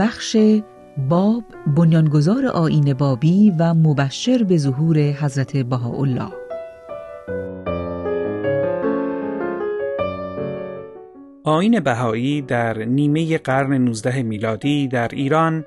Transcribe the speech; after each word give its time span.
بخش 0.00 0.36
باب 1.08 1.44
بنیانگذار 1.76 2.46
آین 2.46 2.94
بابی 2.94 3.52
و 3.58 3.74
مبشر 3.74 4.42
به 4.42 4.56
ظهور 4.56 4.98
حضرت 4.98 5.56
بهاءالله 5.56 6.30
آین 11.44 11.80
بهایی 11.80 12.42
در 12.42 12.78
نیمه 12.78 13.38
قرن 13.38 13.72
19 13.72 14.22
میلادی 14.22 14.88
در 14.88 15.08
ایران 15.08 15.64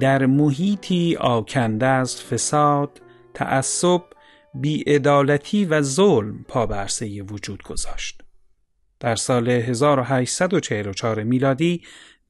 در 0.00 0.26
محیطی 0.26 1.16
آکنده 1.20 1.86
از 1.86 2.22
فساد، 2.22 3.02
تعصب، 3.34 4.02
بیعدالتی 4.54 5.64
و 5.64 5.82
ظلم 5.82 6.44
پابرسه 6.48 7.22
وجود 7.22 7.62
گذاشت. 7.62 8.20
در 9.00 9.16
سال 9.16 9.48
1844 9.48 11.22
میلادی 11.22 11.82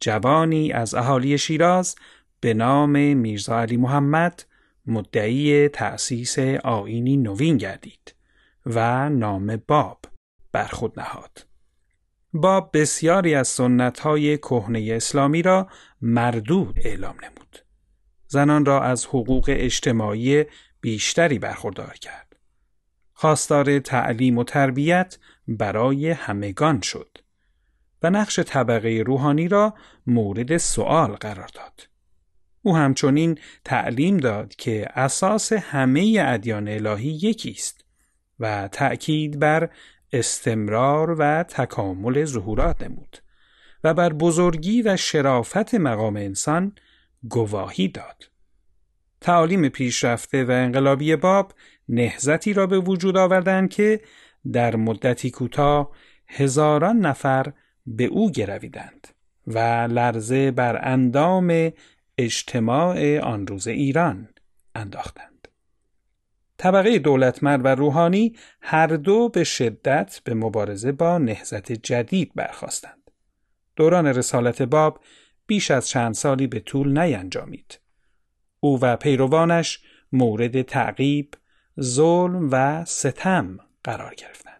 جوانی 0.04 0.72
از 0.72 0.94
اهالی 0.94 1.38
شیراز 1.38 1.96
به 2.40 2.54
نام 2.54 2.90
میرزا 3.16 3.60
علی 3.60 3.76
محمد 3.76 4.44
مدعی 4.86 5.68
تأسیس 5.68 6.38
آینی 6.64 7.16
نوین 7.16 7.56
گردید 7.56 8.14
و 8.66 9.08
نام 9.08 9.62
باب 9.68 10.00
بر 10.52 10.66
خود 10.66 11.00
نهاد. 11.00 11.46
باب 12.32 12.70
بسیاری 12.74 13.34
از 13.34 13.48
سنتهای 13.48 14.38
کهنه 14.38 14.88
اسلامی 14.92 15.42
را 15.42 15.68
مردود 16.00 16.78
اعلام 16.84 17.16
نمود. 17.22 17.64
زنان 18.26 18.64
را 18.64 18.82
از 18.82 19.06
حقوق 19.06 19.44
اجتماعی 19.48 20.44
بیشتری 20.80 21.38
برخوردار 21.38 21.94
کرد. 21.94 22.36
خواستار 23.12 23.78
تعلیم 23.78 24.38
و 24.38 24.44
تربیت 24.44 25.18
برای 25.48 26.10
همگان 26.10 26.80
شد 26.80 27.18
و 28.04 28.10
نقش 28.10 28.40
طبقه 28.40 29.02
روحانی 29.06 29.48
را 29.48 29.74
مورد 30.06 30.56
سوال 30.56 31.12
قرار 31.12 31.50
داد. 31.54 31.88
او 32.62 32.76
همچنین 32.76 33.38
تعلیم 33.64 34.16
داد 34.16 34.54
که 34.54 34.88
اساس 34.94 35.52
همه 35.52 36.24
ادیان 36.26 36.68
الهی 36.68 37.08
یکی 37.08 37.50
است 37.50 37.84
و 38.40 38.68
تأکید 38.68 39.38
بر 39.38 39.70
استمرار 40.12 41.16
و 41.18 41.42
تکامل 41.42 42.24
ظهورات 42.24 42.82
نمود 42.82 43.18
و 43.84 43.94
بر 43.94 44.12
بزرگی 44.12 44.82
و 44.82 44.96
شرافت 44.96 45.74
مقام 45.74 46.16
انسان 46.16 46.72
گواهی 47.28 47.88
داد. 47.88 48.30
تعالیم 49.20 49.68
پیشرفته 49.68 50.44
و 50.44 50.50
انقلابی 50.50 51.16
باب 51.16 51.52
نهزتی 51.88 52.52
را 52.52 52.66
به 52.66 52.78
وجود 52.78 53.16
آوردند 53.16 53.70
که 53.70 54.00
در 54.52 54.76
مدتی 54.76 55.30
کوتاه 55.30 55.90
هزاران 56.28 56.98
نفر 56.98 57.52
به 57.86 58.04
او 58.04 58.30
گرویدند 58.30 59.08
و 59.46 59.58
لرزه 59.90 60.50
بر 60.50 60.88
اندام 60.88 61.72
اجتماع 62.18 63.18
آن 63.18 63.46
روز 63.46 63.68
ایران 63.68 64.28
انداختند. 64.74 65.48
طبقه 66.58 66.98
دولتمرد 66.98 67.64
و 67.64 67.68
روحانی 67.68 68.36
هر 68.60 68.86
دو 68.86 69.28
به 69.28 69.44
شدت 69.44 70.20
به 70.24 70.34
مبارزه 70.34 70.92
با 70.92 71.18
نهزت 71.18 71.72
جدید 71.72 72.32
برخواستند. 72.34 73.10
دوران 73.76 74.06
رسالت 74.06 74.62
باب 74.62 75.00
بیش 75.46 75.70
از 75.70 75.88
چند 75.88 76.14
سالی 76.14 76.46
به 76.46 76.60
طول 76.60 76.98
نینجامید. 76.98 77.80
او 78.60 78.80
و 78.82 78.96
پیروانش 78.96 79.82
مورد 80.12 80.62
تعقیب، 80.62 81.34
ظلم 81.80 82.48
و 82.52 82.84
ستم 82.84 83.58
قرار 83.84 84.14
گرفتند. 84.14 84.53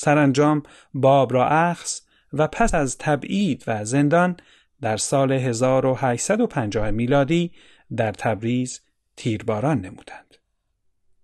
سرانجام 0.00 0.62
باب 0.94 1.32
را 1.32 1.48
اخص 1.48 2.02
و 2.32 2.46
پس 2.46 2.74
از 2.74 2.98
تبعید 2.98 3.64
و 3.66 3.84
زندان 3.84 4.36
در 4.80 4.96
سال 4.96 5.32
1850 5.32 6.90
میلادی 6.90 7.52
در 7.96 8.12
تبریز 8.12 8.80
تیرباران 9.16 9.80
نمودند. 9.80 10.36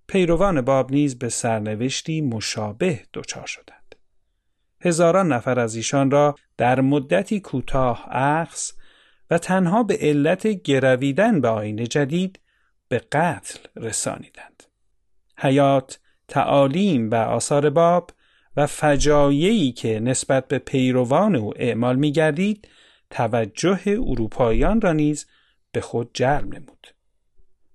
پیروان 0.06 0.60
باب 0.60 0.90
نیز 0.90 1.18
به 1.18 1.28
سرنوشتی 1.28 2.20
مشابه 2.20 3.00
دچار 3.14 3.46
شدند. 3.46 3.94
هزاران 4.80 5.32
نفر 5.32 5.58
از 5.58 5.74
ایشان 5.74 6.10
را 6.10 6.34
در 6.56 6.80
مدتی 6.80 7.40
کوتاه 7.40 8.06
اخص 8.10 8.72
و 9.30 9.38
تنها 9.38 9.82
به 9.82 9.98
علت 10.00 10.46
گرویدن 10.46 11.40
به 11.40 11.48
آین 11.48 11.84
جدید 11.84 12.40
به 12.88 12.98
قتل 12.98 13.58
رسانیدند. 13.76 14.62
حیات، 15.38 15.98
تعالیم 16.28 17.10
و 17.10 17.14
آثار 17.14 17.70
باب 17.70 18.10
و 18.56 18.66
فجایعی 18.66 19.72
که 19.72 20.00
نسبت 20.00 20.48
به 20.48 20.58
پیروان 20.58 21.36
او 21.36 21.52
اعمال 21.56 21.96
می 21.96 22.12
گردید 22.12 22.68
توجه 23.10 23.80
اروپاییان 23.86 24.80
را 24.80 24.92
نیز 24.92 25.26
به 25.72 25.80
خود 25.80 26.10
جلب 26.14 26.54
نمود. 26.54 26.86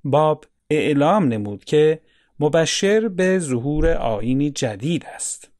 باب 0.04 0.46
اعلام 0.70 1.28
نمود 1.28 1.64
که 1.64 2.02
مبشر 2.40 3.08
به 3.08 3.40
ظهور 3.40 3.88
آینی 3.88 4.52
جدید 4.52 5.06
است. 5.16 5.52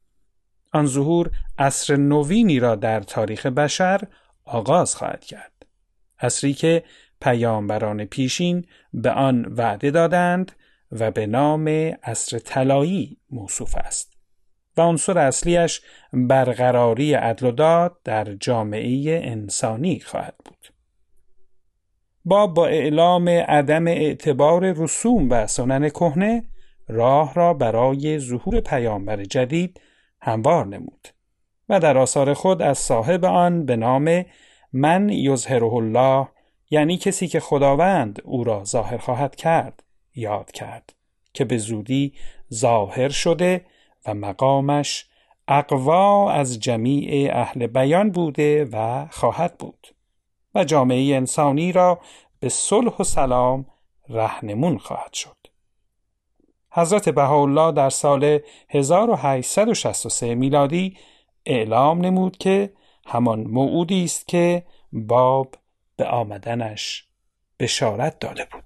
آن 0.72 0.86
ظهور 0.86 1.30
عصر 1.58 1.96
نوینی 1.96 2.60
را 2.60 2.74
در 2.74 3.00
تاریخ 3.00 3.46
بشر 3.46 4.00
آغاز 4.44 4.96
خواهد 4.96 5.24
کرد. 5.24 5.66
عصری 6.20 6.54
که 6.54 6.84
پیامبران 7.20 8.04
پیشین 8.04 8.64
به 8.94 9.10
آن 9.10 9.44
وعده 9.44 9.90
دادند 9.90 10.52
و 10.92 11.10
به 11.10 11.26
نام 11.26 11.68
عصر 12.02 12.38
طلایی 12.38 13.16
موصوف 13.30 13.76
است 13.76 14.11
و 14.76 14.80
عنصر 14.80 15.18
اصلیش 15.18 15.80
برقراری 16.12 17.14
عدل 17.14 17.46
و 17.46 17.50
داد 17.50 17.96
در 18.04 18.34
جامعه 18.34 19.20
انسانی 19.24 20.00
خواهد 20.00 20.34
بود. 20.44 20.72
باب 22.24 22.54
با 22.54 22.66
اعلام 22.66 23.28
عدم 23.28 23.86
اعتبار 23.86 24.72
رسوم 24.72 25.30
و 25.30 25.46
سنن 25.46 25.88
کهنه 25.88 26.42
راه 26.88 27.34
را 27.34 27.54
برای 27.54 28.18
ظهور 28.18 28.60
پیامبر 28.60 29.24
جدید 29.24 29.80
هموار 30.20 30.66
نمود 30.66 31.08
و 31.68 31.80
در 31.80 31.98
آثار 31.98 32.34
خود 32.34 32.62
از 32.62 32.78
صاحب 32.78 33.24
آن 33.24 33.66
به 33.66 33.76
نام 33.76 34.24
من 34.72 35.08
یظهره 35.08 35.74
الله 35.74 36.28
یعنی 36.70 36.96
کسی 36.96 37.28
که 37.28 37.40
خداوند 37.40 38.22
او 38.24 38.44
را 38.44 38.64
ظاهر 38.64 38.98
خواهد 38.98 39.36
کرد 39.36 39.82
یاد 40.14 40.52
کرد 40.52 40.94
که 41.34 41.44
به 41.44 41.58
زودی 41.58 42.14
ظاهر 42.54 43.08
شده 43.08 43.64
و 44.06 44.14
مقامش 44.14 45.06
اقوا 45.48 46.32
از 46.32 46.60
جمیع 46.60 47.30
اهل 47.36 47.66
بیان 47.66 48.10
بوده 48.10 48.68
و 48.72 49.06
خواهد 49.10 49.58
بود 49.58 49.94
و 50.54 50.64
جامعه 50.64 51.16
انسانی 51.16 51.72
را 51.72 52.00
به 52.40 52.48
صلح 52.48 52.96
و 52.98 53.04
سلام 53.04 53.66
رهنمون 54.08 54.78
خواهد 54.78 55.12
شد. 55.12 55.36
حضرت 56.70 57.08
بهاءالله 57.08 57.72
در 57.72 57.90
سال 57.90 58.38
1863 58.70 60.34
میلادی 60.34 60.96
اعلام 61.46 62.00
نمود 62.00 62.36
که 62.36 62.72
همان 63.06 63.40
موعودی 63.40 64.04
است 64.04 64.28
که 64.28 64.62
باب 64.92 65.54
به 65.96 66.06
آمدنش 66.06 67.06
بشارت 67.60 68.18
داده 68.18 68.48
بود. 68.52 68.61